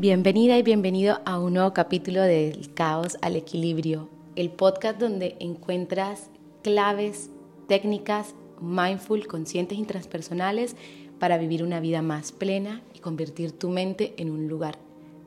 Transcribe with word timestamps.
Bienvenida 0.00 0.56
y 0.56 0.62
bienvenido 0.62 1.20
a 1.26 1.38
un 1.38 1.52
nuevo 1.52 1.74
capítulo 1.74 2.22
del 2.22 2.72
Caos 2.72 3.18
al 3.20 3.36
Equilibrio, 3.36 4.08
el 4.34 4.48
podcast 4.48 4.98
donde 4.98 5.36
encuentras 5.40 6.30
claves, 6.62 7.28
técnicas 7.68 8.34
mindful, 8.62 9.26
conscientes 9.26 9.78
y 9.78 9.84
transpersonales 9.84 10.74
para 11.18 11.36
vivir 11.36 11.62
una 11.62 11.80
vida 11.80 12.00
más 12.00 12.32
plena 12.32 12.80
y 12.94 13.00
convertir 13.00 13.52
tu 13.52 13.68
mente 13.68 14.14
en 14.16 14.30
un 14.30 14.48
lugar 14.48 14.78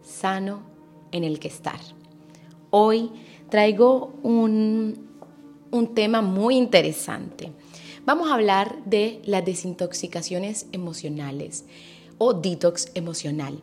sano 0.01 0.63
en 1.11 1.23
el 1.23 1.37
que 1.37 1.49
estar. 1.49 1.79
Hoy 2.71 3.11
traigo 3.49 4.15
un, 4.23 5.07
un 5.69 5.93
tema 5.93 6.23
muy 6.23 6.57
interesante. 6.57 7.51
Vamos 8.07 8.31
a 8.31 8.33
hablar 8.33 8.83
de 8.85 9.21
las 9.23 9.45
desintoxicaciones 9.45 10.65
emocionales 10.71 11.63
o 12.17 12.33
detox 12.33 12.89
emocional. 12.95 13.61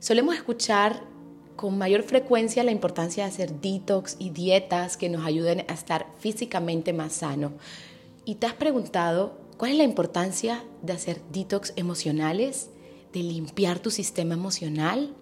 Solemos 0.00 0.34
escuchar 0.34 1.02
con 1.56 1.76
mayor 1.76 2.02
frecuencia 2.02 2.64
la 2.64 2.70
importancia 2.70 3.24
de 3.24 3.28
hacer 3.28 3.60
detox 3.60 4.16
y 4.18 4.30
dietas 4.30 4.96
que 4.96 5.10
nos 5.10 5.26
ayuden 5.26 5.66
a 5.68 5.74
estar 5.74 6.06
físicamente 6.18 6.94
más 6.94 7.12
sano. 7.12 7.52
¿Y 8.24 8.36
te 8.36 8.46
has 8.46 8.54
preguntado 8.54 9.36
cuál 9.58 9.72
es 9.72 9.76
la 9.76 9.84
importancia 9.84 10.64
de 10.80 10.94
hacer 10.94 11.20
detox 11.30 11.74
emocionales, 11.76 12.70
de 13.12 13.22
limpiar 13.22 13.78
tu 13.78 13.90
sistema 13.90 14.32
emocional? 14.32 15.14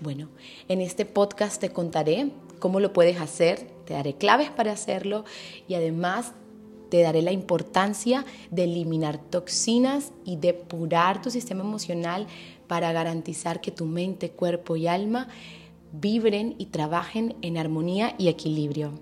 Bueno, 0.00 0.30
en 0.66 0.80
este 0.80 1.06
podcast 1.06 1.60
te 1.60 1.70
contaré 1.70 2.32
cómo 2.58 2.80
lo 2.80 2.92
puedes 2.92 3.20
hacer, 3.20 3.70
te 3.84 3.94
daré 3.94 4.16
claves 4.16 4.50
para 4.50 4.72
hacerlo 4.72 5.24
y 5.68 5.74
además 5.74 6.32
te 6.94 7.02
daré 7.02 7.22
la 7.22 7.32
importancia 7.32 8.24
de 8.50 8.64
eliminar 8.64 9.18
toxinas 9.18 10.12
y 10.24 10.36
depurar 10.36 11.22
tu 11.22 11.30
sistema 11.30 11.62
emocional 11.62 12.26
para 12.66 12.92
garantizar 12.92 13.60
que 13.60 13.70
tu 13.70 13.84
mente, 13.86 14.30
cuerpo 14.30 14.76
y 14.76 14.86
alma 14.86 15.28
vibren 15.92 16.54
y 16.58 16.66
trabajen 16.66 17.36
en 17.42 17.56
armonía 17.56 18.14
y 18.18 18.28
equilibrio. 18.28 18.92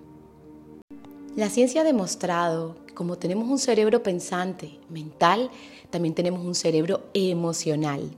La 1.35 1.49
ciencia 1.49 1.81
ha 1.81 1.83
demostrado 1.83 2.75
que 2.85 2.93
como 2.93 3.17
tenemos 3.17 3.49
un 3.49 3.57
cerebro 3.57 4.03
pensante, 4.03 4.77
mental, 4.89 5.49
también 5.89 6.13
tenemos 6.13 6.45
un 6.45 6.53
cerebro 6.53 7.01
emocional, 7.13 8.11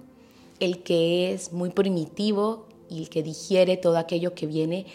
el 0.60 0.84
que 0.84 1.32
es 1.32 1.54
muy 1.54 1.70
primitivo 1.70 2.66
y 2.90 3.00
el 3.00 3.10
que 3.10 3.24
digiere 3.24 3.78
todo 3.78 3.98
aquello 3.98 4.36
que 4.36 4.48
viene 4.48 4.86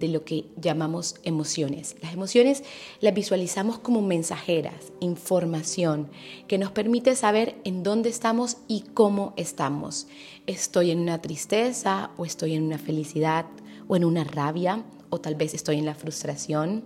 de 0.00 0.08
lo 0.08 0.24
que 0.24 0.46
llamamos 0.60 1.16
emociones. 1.22 1.94
Las 2.02 2.14
emociones 2.14 2.64
las 3.00 3.14
visualizamos 3.14 3.78
como 3.78 4.02
mensajeras, 4.02 4.92
información 4.98 6.08
que 6.48 6.58
nos 6.58 6.72
permite 6.72 7.14
saber 7.14 7.56
en 7.64 7.82
dónde 7.82 8.08
estamos 8.08 8.56
y 8.66 8.80
cómo 8.94 9.34
estamos. 9.36 10.08
Estoy 10.46 10.90
en 10.90 11.00
una 11.00 11.20
tristeza 11.20 12.10
o 12.16 12.24
estoy 12.24 12.54
en 12.54 12.64
una 12.64 12.78
felicidad 12.78 13.46
o 13.86 13.96
en 13.96 14.04
una 14.04 14.24
rabia 14.24 14.82
o 15.10 15.20
tal 15.20 15.34
vez 15.34 15.54
estoy 15.54 15.76
en 15.76 15.86
la 15.86 15.94
frustración. 15.94 16.82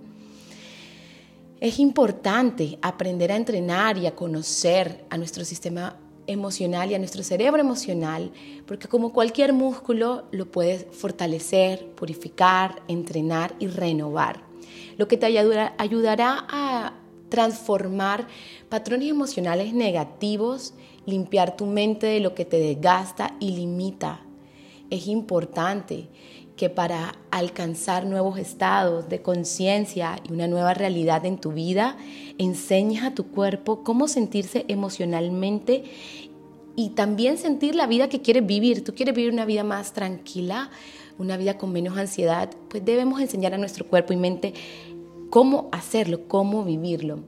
Es 1.61 1.79
importante 1.79 2.79
aprender 2.83 3.33
a 3.33 3.37
entrenar 3.37 3.97
y 3.97 4.07
a 4.07 4.15
conocer 4.15 5.05
a 5.09 5.17
nuestro 5.17 5.45
sistema 5.45 5.97
emocional 6.27 6.91
y 6.91 6.95
a 6.95 6.99
nuestro 6.99 7.23
cerebro 7.23 7.61
emocional, 7.61 8.33
porque 8.67 8.89
como 8.89 9.13
cualquier 9.13 9.53
músculo 9.53 10.25
lo 10.31 10.51
puedes 10.51 10.87
fortalecer, 10.91 11.87
purificar, 11.95 12.83
entrenar 12.89 13.55
y 13.59 13.67
renovar, 13.67 14.43
lo 14.97 15.09
que 15.09 15.17
te 15.17 15.27
ayudará 15.27 16.47
a 16.49 16.95
transformar 17.29 18.27
patrones 18.69 19.11
emocionales 19.11 19.75
negativos, 19.75 20.75
limpiar 21.07 21.57
tu 21.57 21.67
mente 21.67 22.07
de 22.07 22.21
lo 22.21 22.35
que 22.35 22.45
te 22.45 22.59
desgasta 22.59 23.35
y 23.41 23.57
limita. 23.57 24.21
Es 24.91 25.07
importante 25.09 26.09
que 26.57 26.71
para 26.71 27.17
alcanzar 27.31 28.07
nuevos 28.07 28.39
estados 28.39 29.09
de 29.09 29.23
conciencia 29.23 30.21
y 30.29 30.33
una 30.33 30.47
nueva 30.47 30.75
realidad 30.75 31.25
en 31.27 31.39
tu 31.39 31.53
vida, 31.53 31.97
enseñes 32.39 33.03
a 33.03 33.15
tu 33.15 33.27
cuerpo 33.27 33.83
cómo 33.83 34.07
sentirse 34.07 34.65
emocionalmente 34.69 35.85
y 36.77 36.91
también 36.91 37.39
sentir 37.39 37.75
la 37.75 37.87
vida 37.87 38.09
que 38.09 38.23
quieres 38.23 38.47
vivir. 38.47 38.85
Tú 38.85 38.95
quieres 38.95 39.15
vivir 39.15 39.33
una 39.33 39.45
vida 39.45 39.65
más 39.65 39.93
tranquila, 39.93 40.71
una 41.19 41.37
vida 41.37 41.59
con 41.59 41.73
menos 41.73 41.97
ansiedad, 41.97 42.51
pues 42.69 42.85
debemos 42.85 43.21
enseñar 43.21 43.55
a 43.55 43.59
nuestro 43.59 43.87
cuerpo 43.87 44.13
y 44.13 44.17
mente 44.17 44.55
cómo 45.31 45.69
hacerlo, 45.73 46.29
cómo 46.29 46.65
vivirlo. 46.65 47.21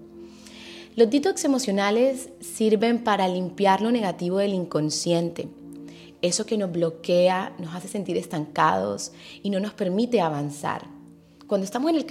Los 0.94 1.10
detox 1.10 1.44
emocionales 1.44 2.30
sirven 2.40 3.02
para 3.04 3.28
limpiar 3.28 3.82
lo 3.82 3.90
negativo 3.90 4.38
del 4.38 4.54
inconsciente 4.54 5.48
eso 6.22 6.46
que 6.46 6.58
nos 6.58 6.72
bloquea, 6.72 7.54
nos 7.58 7.74
hace 7.74 7.88
sentir 7.88 8.16
estancados 8.16 9.12
y 9.42 9.50
no 9.50 9.60
nos 9.60 9.74
permite 9.74 10.20
avanzar. 10.20 10.86
Cuando 11.46 11.64
estamos 11.64 11.90
en 11.90 11.96
el 11.96 12.06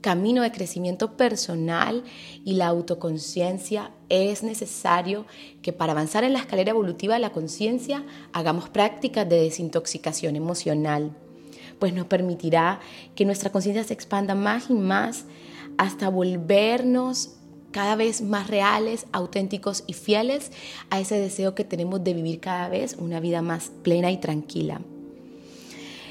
camino 0.00 0.42
de 0.42 0.52
crecimiento 0.52 1.16
personal 1.16 2.04
y 2.44 2.54
la 2.54 2.66
autoconciencia, 2.68 3.90
es 4.08 4.42
necesario 4.42 5.26
que 5.62 5.72
para 5.72 5.92
avanzar 5.92 6.24
en 6.24 6.32
la 6.32 6.38
escalera 6.38 6.70
evolutiva 6.70 7.14
de 7.14 7.20
la 7.20 7.32
conciencia 7.32 8.04
hagamos 8.32 8.68
prácticas 8.68 9.28
de 9.28 9.40
desintoxicación 9.40 10.36
emocional, 10.36 11.16
pues 11.78 11.92
nos 11.92 12.06
permitirá 12.06 12.80
que 13.14 13.24
nuestra 13.24 13.50
conciencia 13.50 13.84
se 13.84 13.94
expanda 13.94 14.34
más 14.34 14.70
y 14.70 14.74
más 14.74 15.24
hasta 15.78 16.08
volvernos 16.08 17.35
cada 17.76 17.94
vez 17.94 18.22
más 18.22 18.46
reales, 18.46 19.04
auténticos 19.12 19.84
y 19.86 19.92
fieles 19.92 20.50
a 20.88 20.98
ese 20.98 21.18
deseo 21.18 21.54
que 21.54 21.62
tenemos 21.62 22.02
de 22.02 22.14
vivir 22.14 22.40
cada 22.40 22.70
vez 22.70 22.96
una 22.98 23.20
vida 23.20 23.42
más 23.42 23.70
plena 23.82 24.10
y 24.10 24.16
tranquila. 24.16 24.80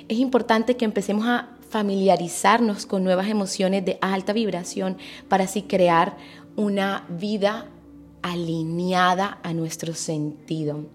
Es 0.07 0.19
importante 0.19 0.77
que 0.77 0.85
empecemos 0.85 1.25
a 1.25 1.57
familiarizarnos 1.71 2.85
con 2.85 3.03
nuevas 3.03 3.29
emociones 3.29 3.83
de 3.83 3.97
alta 3.99 4.31
vibración 4.31 4.99
para 5.27 5.45
así 5.45 5.63
crear 5.63 6.17
una 6.55 7.03
vida 7.09 7.65
alineada 8.21 9.39
a 9.41 9.51
nuestro 9.55 9.95
sentido. 9.95 10.85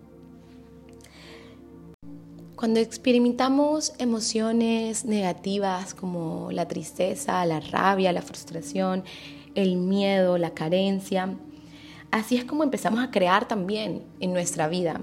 Cuando 2.54 2.78
experimentamos 2.78 3.92
emociones 3.98 5.04
negativas 5.04 5.94
como 5.94 6.52
la 6.52 6.68
tristeza, 6.68 7.44
la 7.44 7.58
rabia, 7.58 8.12
la 8.12 8.22
frustración, 8.22 9.02
el 9.54 9.76
miedo, 9.76 10.38
la 10.38 10.50
carencia. 10.50 11.36
Así 12.10 12.36
es 12.36 12.44
como 12.44 12.64
empezamos 12.64 13.00
a 13.00 13.10
crear 13.10 13.46
también 13.46 14.02
en 14.20 14.32
nuestra 14.32 14.68
vida. 14.68 15.00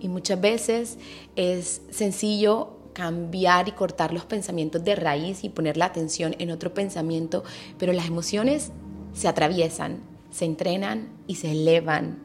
Y 0.00 0.08
muchas 0.08 0.40
veces 0.40 0.98
es 1.36 1.82
sencillo 1.90 2.76
cambiar 2.92 3.68
y 3.68 3.72
cortar 3.72 4.12
los 4.12 4.24
pensamientos 4.24 4.82
de 4.82 4.96
raíz 4.96 5.44
y 5.44 5.50
poner 5.50 5.76
la 5.76 5.84
atención 5.84 6.34
en 6.38 6.50
otro 6.50 6.72
pensamiento, 6.72 7.44
pero 7.78 7.92
las 7.92 8.06
emociones 8.06 8.72
se 9.12 9.28
atraviesan, 9.28 10.00
se 10.30 10.46
entrenan 10.46 11.08
y 11.26 11.34
se 11.34 11.52
elevan. 11.52 12.24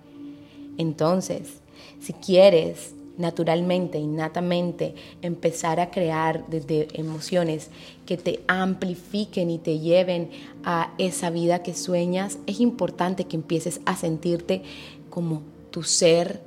Entonces, 0.78 1.62
si 2.00 2.14
quieres 2.14 2.94
naturalmente, 3.18 3.98
innatamente, 4.00 4.96
empezar 5.22 5.80
a 5.80 5.92
crear 5.92 6.46
desde 6.48 6.88
emociones 7.00 7.70
que 8.06 8.18
te 8.18 8.44
amplifiquen 8.48 9.50
y 9.50 9.58
te 9.58 9.80
lleven 9.80 10.32
a 10.64 10.94
esa 10.98 11.30
vida 11.30 11.64
que 11.64 11.74
sueñas, 11.74 12.40
es 12.48 12.60
importante 12.60 13.26
que 13.26 13.36
empieces 13.36 13.82
a 13.86 13.96
sentirte 13.96 14.64
como 15.10 15.44
tu 15.72 15.84
ser 15.84 16.42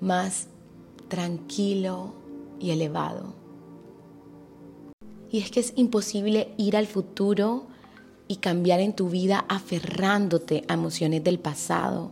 más 0.00 0.48
tranquilo 1.08 2.14
y 2.58 2.70
elevado. 2.70 3.34
Y 5.30 5.38
es 5.38 5.50
que 5.50 5.60
es 5.60 5.72
imposible 5.76 6.48
ir 6.56 6.76
al 6.76 6.86
futuro 6.86 7.66
y 8.26 8.36
cambiar 8.36 8.80
en 8.80 8.94
tu 8.94 9.08
vida 9.08 9.44
aferrándote 9.48 10.64
a 10.68 10.74
emociones 10.74 11.22
del 11.22 11.38
pasado. 11.38 12.10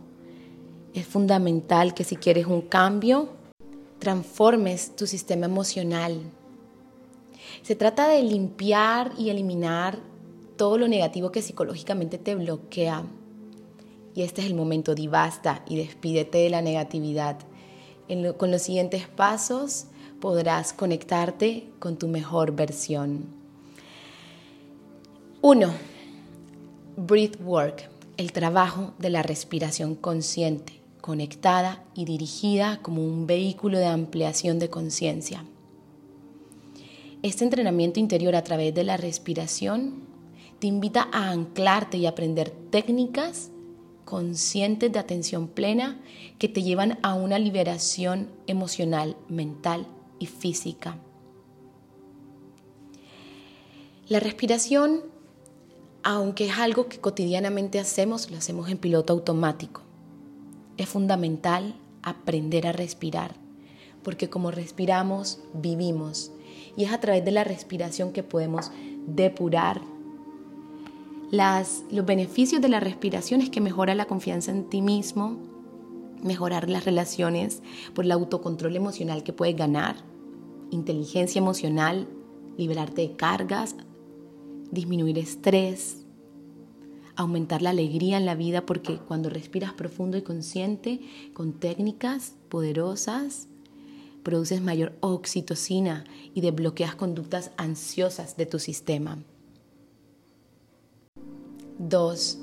Es 0.93 1.05
fundamental 1.05 1.93
que 1.93 2.03
si 2.03 2.15
quieres 2.15 2.45
un 2.45 2.61
cambio, 2.61 3.29
transformes 3.99 4.95
tu 4.95 5.05
sistema 5.05 5.45
emocional. 5.45 6.21
Se 7.61 7.75
trata 7.75 8.07
de 8.07 8.23
limpiar 8.23 9.11
y 9.17 9.29
eliminar 9.29 9.99
todo 10.57 10.77
lo 10.77 10.87
negativo 10.87 11.31
que 11.31 11.41
psicológicamente 11.41 12.17
te 12.17 12.35
bloquea. 12.35 13.03
Y 14.15 14.23
este 14.23 14.41
es 14.41 14.47
el 14.47 14.55
momento, 14.55 14.95
de 14.95 15.07
basta 15.07 15.63
y 15.67 15.77
despídete 15.77 16.39
de 16.39 16.49
la 16.49 16.61
negatividad. 16.61 17.37
con 18.37 18.49
los 18.49 18.63
siguientes 18.63 19.07
pasos 19.07 19.85
podrás 20.19 20.73
conectarte 20.73 21.69
con 21.77 21.97
tu 21.97 22.07
mejor 22.07 22.53
versión. 22.53 23.25
1. 25.41 25.71
Breath 26.97 27.39
work, 27.41 27.89
el 28.17 28.31
trabajo 28.31 28.93
de 28.97 29.11
la 29.11 29.21
respiración 29.21 29.95
consciente 29.95 30.78
conectada 31.01 31.83
y 31.95 32.05
dirigida 32.05 32.79
como 32.81 33.03
un 33.03 33.27
vehículo 33.27 33.77
de 33.77 33.87
ampliación 33.87 34.59
de 34.59 34.69
conciencia. 34.69 35.45
Este 37.21 37.43
entrenamiento 37.43 37.99
interior 37.99 38.35
a 38.35 38.43
través 38.43 38.73
de 38.73 38.83
la 38.83 38.97
respiración 38.97 40.07
te 40.59 40.67
invita 40.67 41.09
a 41.11 41.31
anclarte 41.31 41.97
y 41.97 42.05
aprender 42.05 42.49
técnicas 42.69 43.51
conscientes 44.05 44.91
de 44.91 44.99
atención 44.99 45.47
plena 45.47 45.99
que 46.37 46.47
te 46.47 46.63
llevan 46.63 46.97
a 47.03 47.13
una 47.13 47.37
liberación 47.37 48.29
emocional, 48.47 49.15
mental 49.27 49.85
y 50.17 50.25
física. 50.25 50.97
La 54.07 54.19
respiración, 54.19 55.03
aunque 56.01 56.47
es 56.47 56.57
algo 56.57 56.87
que 56.87 56.99
cotidianamente 56.99 57.79
hacemos, 57.79 58.31
lo 58.31 58.37
hacemos 58.37 58.69
en 58.69 58.79
piloto 58.79 59.13
automático. 59.13 59.88
Es 60.79 60.89
fundamental 60.89 61.75
aprender 62.01 62.65
a 62.65 62.71
respirar, 62.71 63.35
porque 64.01 64.29
como 64.29 64.49
respiramos, 64.49 65.39
vivimos. 65.53 66.31
Y 66.75 66.85
es 66.85 66.91
a 66.91 66.99
través 66.99 67.23
de 67.23 67.31
la 67.31 67.43
respiración 67.43 68.13
que 68.13 68.23
podemos 68.23 68.71
depurar 69.05 69.81
las, 71.31 71.83
los 71.91 72.05
beneficios 72.05 72.59
de 72.59 72.69
la 72.69 72.79
respiración 72.79 73.41
es 73.41 73.51
que 73.51 73.61
mejora 73.61 73.93
la 73.93 74.05
confianza 74.05 74.49
en 74.51 74.67
ti 74.67 74.81
mismo, 74.81 75.37
mejorar 76.23 76.69
las 76.69 76.85
relaciones 76.85 77.61
por 77.93 78.05
el 78.05 78.11
autocontrol 78.11 78.75
emocional 78.75 79.21
que 79.21 79.31
puedes 79.31 79.55
ganar, 79.55 79.97
inteligencia 80.71 81.37
emocional, 81.37 82.07
liberarte 82.57 83.01
de 83.03 83.15
cargas, 83.15 83.75
disminuir 84.71 85.19
estrés, 85.19 86.05
aumentar 87.19 87.61
la 87.61 87.71
alegría 87.71 88.17
en 88.17 88.25
la 88.25 88.35
vida 88.35 88.65
porque 88.65 88.97
cuando 88.97 89.29
respiras 89.29 89.73
profundo 89.73 90.17
y 90.17 90.21
consciente 90.21 91.01
con 91.33 91.53
técnicas 91.53 92.33
poderosas, 92.47 93.47
produces 94.23 94.61
mayor 94.61 94.93
oxitocina 95.01 96.05
y 96.33 96.41
desbloqueas 96.41 96.95
conductas 96.95 97.51
ansiosas 97.57 98.37
de 98.37 98.45
tu 98.45 98.59
sistema. 98.59 99.17
Dos, 101.77 102.39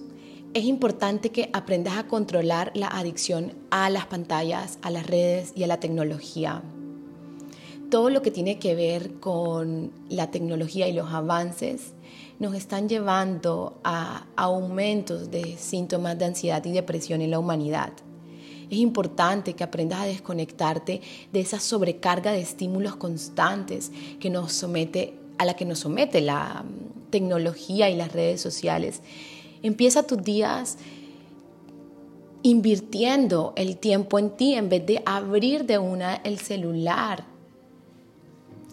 es 0.53 0.65
importante 0.65 1.31
que 1.31 1.49
aprendas 1.53 1.97
a 1.97 2.07
controlar 2.07 2.73
la 2.75 2.89
adicción 2.89 3.55
a 3.71 3.89
las 3.89 4.07
pantallas, 4.07 4.79
a 4.83 4.91
las 4.91 5.07
redes 5.07 5.53
y 5.55 5.65
a 5.65 5.67
la 5.67 5.81
tecnología. 5.81 6.63
Todo 7.91 8.11
lo 8.11 8.23
que 8.23 8.31
tiene 8.31 8.59
que 8.59 8.75
ver 8.75 9.15
con 9.21 9.93
la 10.09 10.31
tecnología 10.31 10.89
y 10.89 10.93
los 10.93 11.13
avances 11.13 11.93
nos 12.39 12.55
están 12.55 12.89
llevando 12.89 13.79
a 13.85 14.27
aumentos 14.37 15.31
de 15.31 15.57
síntomas 15.57 16.19
de 16.19 16.25
ansiedad 16.25 16.65
y 16.65 16.73
depresión 16.73 17.21
en 17.21 17.31
la 17.31 17.39
humanidad. 17.39 17.93
Es 18.71 18.79
importante 18.79 19.55
que 19.55 19.63
aprendas 19.63 20.01
a 20.01 20.07
desconectarte 20.07 21.01
de 21.33 21.41
esa 21.41 21.61
sobrecarga 21.61 22.33
de 22.33 22.41
estímulos 22.41 22.97
constantes 22.97 23.93
que 24.19 24.29
nos 24.29 24.53
somete, 24.53 25.15
a 25.39 25.45
la 25.45 25.55
que 25.55 25.65
nos 25.65 25.79
somete 25.79 26.21
la 26.21 26.65
tecnología 27.11 27.89
y 27.89 27.95
las 27.95 28.13
redes 28.13 28.41
sociales. 28.41 29.03
Empieza 29.63 30.03
tus 30.03 30.23
días 30.23 30.79
invirtiendo 32.43 33.53
el 33.57 33.77
tiempo 33.77 34.19
en 34.19 34.31
ti 34.31 34.55
en 34.55 34.69
vez 34.69 34.85
de 34.85 35.03
abrir 35.07 35.65
de 35.65 35.79
una 35.79 36.17
el 36.17 36.39
celular. 36.39 37.36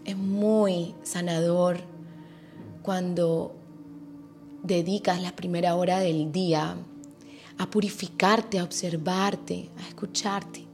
Es 0.05 0.17
muy 0.17 0.95
sanador 1.03 1.77
cuando 2.81 3.55
dedicas 4.63 5.21
la 5.21 5.35
primera 5.35 5.75
hora 5.75 6.00
del 6.00 6.31
día 6.31 6.75
a 7.57 7.69
purificarte, 7.69 8.59
a 8.59 8.63
observarte, 8.63 9.69
a 9.77 9.88
escucharte. 9.88 10.65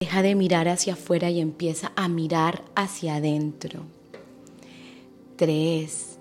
Deja 0.00 0.22
de 0.22 0.34
mirar 0.34 0.68
hacia 0.68 0.94
afuera 0.94 1.30
y 1.30 1.40
empieza 1.40 1.92
a 1.96 2.08
mirar 2.08 2.64
hacia 2.74 3.16
adentro. 3.16 3.82
Tres, 5.36 6.18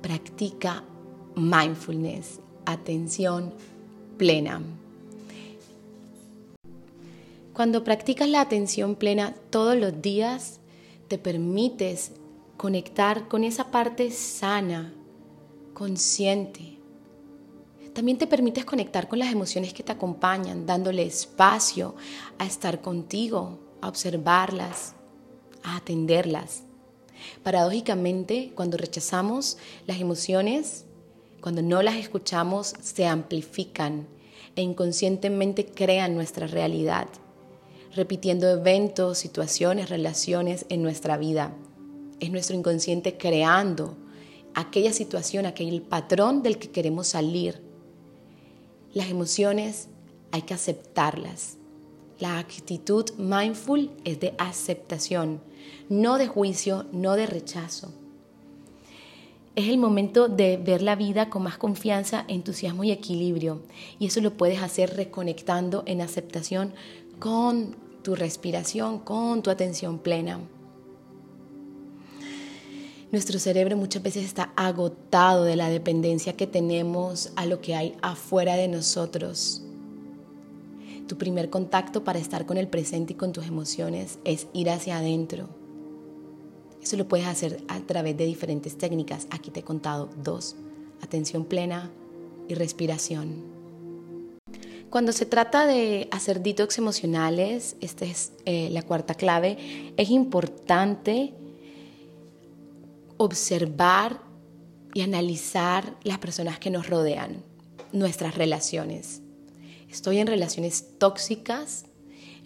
practica 0.00 0.84
mindfulness, 1.34 2.40
atención 2.66 3.52
plena. 4.16 4.62
Cuando 7.52 7.84
practicas 7.84 8.28
la 8.28 8.40
atención 8.40 8.96
plena 8.96 9.34
todos 9.50 9.76
los 9.76 10.02
días, 10.02 10.60
te 11.08 11.18
permites 11.18 12.12
conectar 12.56 13.28
con 13.28 13.44
esa 13.44 13.70
parte 13.70 14.10
sana, 14.10 14.94
consciente. 15.74 16.78
También 17.92 18.18
te 18.18 18.26
permites 18.26 18.64
conectar 18.64 19.08
con 19.08 19.18
las 19.18 19.32
emociones 19.32 19.72
que 19.72 19.82
te 19.82 19.92
acompañan, 19.92 20.66
dándole 20.66 21.04
espacio 21.04 21.94
a 22.38 22.46
estar 22.46 22.80
contigo, 22.80 23.58
a 23.80 23.88
observarlas, 23.88 24.94
a 25.62 25.76
atenderlas. 25.76 26.64
Paradójicamente, 27.42 28.52
cuando 28.54 28.76
rechazamos 28.76 29.58
las 29.86 30.00
emociones, 30.00 30.86
cuando 31.40 31.62
no 31.62 31.82
las 31.82 31.96
escuchamos, 31.96 32.74
se 32.82 33.06
amplifican 33.06 34.08
e 34.56 34.62
inconscientemente 34.62 35.66
crean 35.66 36.14
nuestra 36.14 36.46
realidad, 36.46 37.08
repitiendo 37.94 38.48
eventos, 38.48 39.18
situaciones, 39.18 39.90
relaciones 39.90 40.66
en 40.68 40.82
nuestra 40.82 41.16
vida. 41.16 41.54
Es 42.20 42.30
nuestro 42.30 42.56
inconsciente 42.56 43.16
creando 43.16 43.96
aquella 44.54 44.92
situación, 44.92 45.46
aquel 45.46 45.82
patrón 45.82 46.42
del 46.42 46.58
que 46.58 46.70
queremos 46.70 47.08
salir. 47.08 47.60
Las 48.92 49.08
emociones 49.10 49.88
hay 50.32 50.42
que 50.42 50.54
aceptarlas. 50.54 51.56
La 52.20 52.38
actitud 52.38 53.10
mindful 53.18 53.90
es 54.04 54.20
de 54.20 54.34
aceptación 54.38 55.40
no 55.88 56.18
de 56.18 56.26
juicio, 56.26 56.86
no 56.92 57.14
de 57.14 57.26
rechazo. 57.26 57.92
Es 59.54 59.68
el 59.68 59.78
momento 59.78 60.28
de 60.28 60.56
ver 60.56 60.82
la 60.82 60.96
vida 60.96 61.30
con 61.30 61.44
más 61.44 61.58
confianza, 61.58 62.24
entusiasmo 62.26 62.82
y 62.84 62.90
equilibrio. 62.90 63.62
Y 63.98 64.06
eso 64.06 64.20
lo 64.20 64.36
puedes 64.36 64.62
hacer 64.62 64.96
reconectando 64.96 65.84
en 65.86 66.00
aceptación 66.00 66.74
con 67.20 67.76
tu 68.04 68.14
respiración, 68.14 69.00
con 69.00 69.42
tu 69.42 69.50
atención 69.50 69.98
plena. 69.98 70.38
Nuestro 73.10 73.40
cerebro 73.40 73.76
muchas 73.76 74.02
veces 74.04 74.24
está 74.24 74.52
agotado 74.54 75.42
de 75.42 75.56
la 75.56 75.68
dependencia 75.68 76.36
que 76.36 76.46
tenemos 76.46 77.32
a 77.34 77.46
lo 77.46 77.60
que 77.60 77.74
hay 77.74 77.96
afuera 78.00 78.54
de 78.54 78.68
nosotros. 78.68 79.64
Tu 81.08 81.18
primer 81.18 81.50
contacto 81.50 82.04
para 82.04 82.20
estar 82.20 82.46
con 82.46 82.58
el 82.58 82.68
presente 82.68 83.14
y 83.14 83.16
con 83.16 83.32
tus 83.32 83.46
emociones 83.46 84.20
es 84.24 84.46
ir 84.52 84.70
hacia 84.70 84.98
adentro 84.98 85.48
eso 86.84 86.98
lo 86.98 87.08
puedes 87.08 87.26
hacer 87.26 87.64
a 87.66 87.80
través 87.80 88.14
de 88.18 88.26
diferentes 88.26 88.76
técnicas. 88.76 89.26
Aquí 89.30 89.50
te 89.50 89.60
he 89.60 89.62
contado 89.62 90.10
dos, 90.22 90.54
atención 91.00 91.46
plena 91.46 91.90
y 92.46 92.54
respiración. 92.54 93.53
Cuando 94.94 95.10
se 95.10 95.26
trata 95.26 95.66
de 95.66 96.06
hacer 96.12 96.40
detox 96.40 96.78
emocionales, 96.78 97.74
esta 97.80 98.04
es 98.04 98.30
eh, 98.44 98.68
la 98.70 98.82
cuarta 98.82 99.16
clave, 99.16 99.92
es 99.96 100.08
importante 100.08 101.34
observar 103.16 104.20
y 104.94 105.00
analizar 105.00 105.96
las 106.04 106.18
personas 106.18 106.60
que 106.60 106.70
nos 106.70 106.88
rodean, 106.88 107.42
nuestras 107.90 108.36
relaciones. 108.36 109.20
Estoy 109.90 110.18
en 110.18 110.28
relaciones 110.28 110.96
tóxicas, 110.96 111.86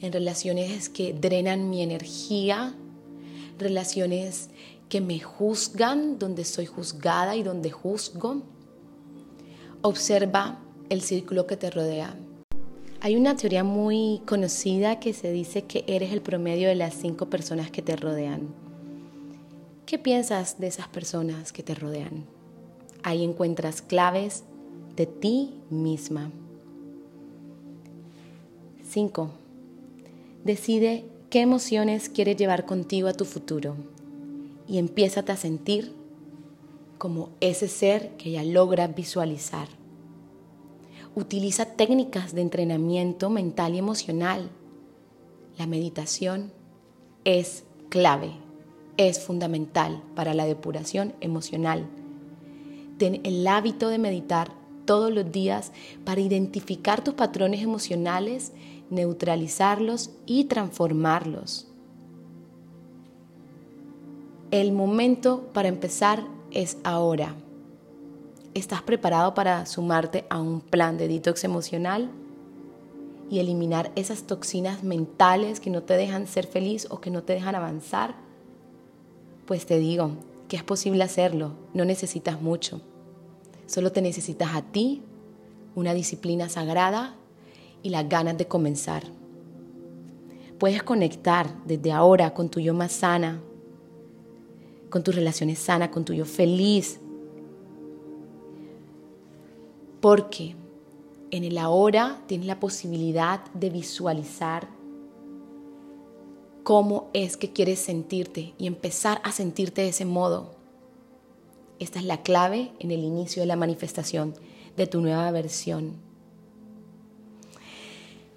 en 0.00 0.10
relaciones 0.10 0.88
que 0.88 1.12
drenan 1.12 1.68
mi 1.68 1.82
energía, 1.82 2.74
relaciones 3.58 4.48
que 4.88 5.02
me 5.02 5.20
juzgan, 5.20 6.18
donde 6.18 6.46
soy 6.46 6.64
juzgada 6.64 7.36
y 7.36 7.42
donde 7.42 7.70
juzgo. 7.70 8.40
Observa 9.82 10.62
el 10.88 11.02
círculo 11.02 11.46
que 11.46 11.58
te 11.58 11.70
rodea. 11.70 12.16
Hay 13.00 13.14
una 13.14 13.36
teoría 13.36 13.62
muy 13.62 14.22
conocida 14.26 14.98
que 14.98 15.12
se 15.12 15.30
dice 15.30 15.62
que 15.62 15.84
eres 15.86 16.12
el 16.12 16.20
promedio 16.20 16.66
de 16.68 16.74
las 16.74 16.94
cinco 16.94 17.30
personas 17.30 17.70
que 17.70 17.80
te 17.80 17.94
rodean. 17.94 18.48
¿Qué 19.86 20.00
piensas 20.00 20.58
de 20.58 20.66
esas 20.66 20.88
personas 20.88 21.52
que 21.52 21.62
te 21.62 21.76
rodean? 21.76 22.26
Ahí 23.04 23.22
encuentras 23.22 23.82
claves 23.82 24.42
de 24.96 25.06
ti 25.06 25.54
misma. 25.70 26.32
5. 28.90 29.30
Decide 30.44 31.04
qué 31.30 31.40
emociones 31.40 32.08
quieres 32.08 32.36
llevar 32.36 32.66
contigo 32.66 33.06
a 33.06 33.14
tu 33.14 33.24
futuro 33.24 33.76
y 34.66 34.78
empiézate 34.78 35.30
a 35.30 35.36
sentir 35.36 35.92
como 36.98 37.30
ese 37.40 37.68
ser 37.68 38.16
que 38.16 38.32
ya 38.32 38.42
logras 38.42 38.92
visualizar. 38.92 39.77
Utiliza 41.18 41.64
técnicas 41.64 42.32
de 42.32 42.42
entrenamiento 42.42 43.28
mental 43.28 43.74
y 43.74 43.78
emocional. 43.78 44.50
La 45.58 45.66
meditación 45.66 46.52
es 47.24 47.64
clave, 47.88 48.34
es 48.96 49.18
fundamental 49.18 50.00
para 50.14 50.32
la 50.32 50.46
depuración 50.46 51.14
emocional. 51.20 51.88
Ten 52.98 53.20
el 53.24 53.44
hábito 53.48 53.88
de 53.88 53.98
meditar 53.98 54.52
todos 54.84 55.12
los 55.12 55.32
días 55.32 55.72
para 56.04 56.20
identificar 56.20 57.02
tus 57.02 57.14
patrones 57.14 57.62
emocionales 57.62 58.52
neutralizarlos 58.88 60.12
y 60.24 60.44
transformarlos. 60.44 61.66
El 64.52 64.70
momento 64.70 65.50
para 65.52 65.66
empezar 65.66 66.24
es 66.52 66.78
ahora. 66.84 67.34
¿Estás 68.58 68.82
preparado 68.82 69.34
para 69.34 69.66
sumarte 69.66 70.26
a 70.30 70.40
un 70.40 70.60
plan 70.60 70.98
de 70.98 71.06
detox 71.06 71.44
emocional? 71.44 72.10
y 73.30 73.40
eliminar 73.40 73.92
esas 73.94 74.22
toxinas 74.22 74.82
mentales 74.82 75.60
que 75.60 75.68
no 75.68 75.82
te 75.82 75.98
dejan 75.98 76.26
ser 76.26 76.46
feliz 76.46 76.86
o 76.88 76.98
que 76.98 77.10
no 77.10 77.22
te 77.22 77.34
dejan 77.34 77.54
avanzar, 77.54 78.14
pues 79.44 79.66
te 79.66 79.78
digo 79.78 80.12
que 80.48 80.56
es 80.56 80.62
posible 80.62 81.04
hacerlo, 81.04 81.52
no 81.74 81.84
necesitas 81.84 82.40
mucho. 82.40 82.80
Solo 83.66 83.92
te 83.92 84.00
necesitas 84.00 84.54
a 84.54 84.62
ti, 84.62 85.02
una 85.74 85.92
disciplina 85.92 86.48
sagrada 86.48 87.16
y 87.82 87.90
las 87.90 88.08
ganas 88.08 88.38
de 88.38 88.48
comenzar. 88.48 89.04
Puedes 90.58 90.82
conectar 90.82 91.54
desde 91.66 91.92
ahora 91.92 92.32
con 92.32 92.48
tu 92.48 92.60
yo 92.60 92.72
más 92.72 92.92
sana, 92.92 93.42
con 94.88 95.04
tus 95.04 95.14
relaciones 95.14 95.58
sanas, 95.58 95.90
con 95.90 96.06
tu 96.06 96.14
yo 96.14 96.24
feliz. 96.24 96.98
Porque 100.00 100.54
en 101.30 101.44
el 101.44 101.58
ahora 101.58 102.22
tienes 102.26 102.46
la 102.46 102.60
posibilidad 102.60 103.44
de 103.52 103.70
visualizar 103.70 104.68
cómo 106.62 107.08
es 107.14 107.36
que 107.36 107.52
quieres 107.52 107.78
sentirte 107.78 108.54
y 108.58 108.66
empezar 108.66 109.20
a 109.24 109.32
sentirte 109.32 109.82
de 109.82 109.88
ese 109.88 110.04
modo. 110.04 110.54
Esta 111.78 111.98
es 111.98 112.04
la 112.04 112.22
clave 112.22 112.72
en 112.78 112.90
el 112.90 113.00
inicio 113.04 113.42
de 113.42 113.46
la 113.46 113.56
manifestación 113.56 114.34
de 114.76 114.86
tu 114.86 115.00
nueva 115.00 115.30
versión. 115.30 115.94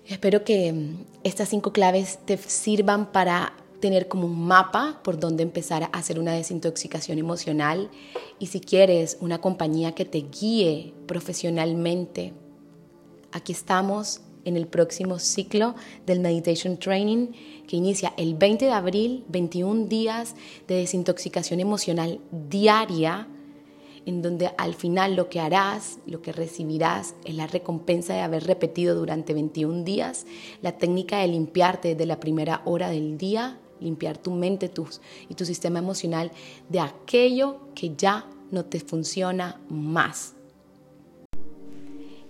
Espero 0.06 0.44
que 0.44 0.94
estas 1.24 1.50
cinco 1.50 1.72
claves 1.72 2.20
te 2.26 2.38
sirvan 2.38 3.12
para 3.12 3.54
tener 3.82 4.08
como 4.08 4.28
un 4.28 4.48
mapa 4.48 5.02
por 5.04 5.20
donde 5.20 5.44
empezar 5.44 5.84
a 5.84 5.88
hacer 5.88 6.20
una 6.20 6.32
desintoxicación 6.32 7.20
emocional. 7.20 7.90
Y 8.40 8.48
si 8.48 8.62
quieres 8.62 9.18
una 9.20 9.42
compañía 9.42 9.94
que 9.94 10.06
te 10.06 10.22
guíe 10.22 10.94
profesionalmente 11.08 12.34
Aquí 13.32 13.54
estamos 13.54 14.22
en 14.44 14.58
el 14.58 14.68
próximo 14.68 15.18
ciclo 15.18 15.76
del 16.06 16.20
Meditation 16.20 16.78
Training 16.78 17.28
que 17.66 17.78
inicia 17.78 18.14
el 18.18 18.36
20 18.36 18.66
de 18.66 18.72
abril, 18.72 19.24
21 19.30 19.86
días 19.86 20.36
de 20.68 20.76
desintoxicación 20.76 21.62
emocional 21.62 22.20
diaria, 22.50 23.30
en 24.06 24.22
donde 24.22 24.52
al 24.58 24.74
final 24.74 25.16
lo 25.16 25.30
que 25.30 25.40
harás, 25.40 26.00
lo 26.06 26.22
que 26.22 26.34
recibirás 26.34 27.16
es 27.24 27.36
la 27.36 27.48
recompensa 27.48 28.14
de 28.16 28.22
haber 28.22 28.44
repetido 28.46 28.96
durante 28.96 29.34
21 29.34 29.84
días 29.86 30.26
la 30.62 30.78
técnica 30.78 31.20
de 31.20 31.28
limpiarte 31.28 31.90
desde 31.90 32.06
la 32.06 32.20
primera 32.20 32.64
hora 32.66 32.90
del 32.90 33.18
día, 33.18 33.60
limpiar 33.82 34.18
tu 34.18 34.32
mente 34.32 34.70
tus, 34.70 35.02
y 35.28 35.36
tu 35.36 35.46
sistema 35.46 35.80
emocional 35.80 36.32
de 36.70 36.80
aquello 36.80 37.58
que 37.76 37.96
ya 37.96 38.28
no 38.52 38.66
te 38.66 38.80
funciona 38.80 39.60
más. 39.70 40.36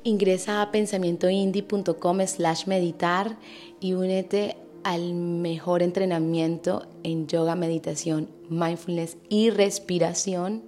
Ingresa 0.03 0.63
a 0.63 0.71
pensamientoindie.com 0.71 2.25
slash 2.25 2.65
meditar 2.65 3.37
y 3.79 3.93
únete 3.93 4.57
al 4.83 5.13
mejor 5.13 5.83
entrenamiento 5.83 6.87
en 7.03 7.27
yoga, 7.27 7.55
meditación, 7.55 8.29
mindfulness 8.49 9.17
y 9.29 9.51
respiración 9.51 10.63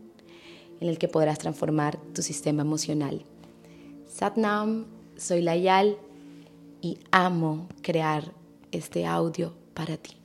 en 0.80 0.88
el 0.88 1.00
que 1.00 1.08
podrás 1.08 1.40
transformar 1.40 1.98
tu 2.14 2.22
sistema 2.22 2.62
emocional. 2.62 3.26
Satnam, 4.08 4.86
soy 5.18 5.42
Layal 5.42 5.98
y 6.82 7.00
amo 7.12 7.68
crear 7.82 8.34
este 8.72 9.06
audio 9.06 9.54
para 9.74 9.98
ti. 9.98 10.23